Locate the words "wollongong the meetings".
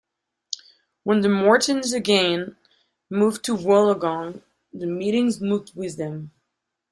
3.55-5.39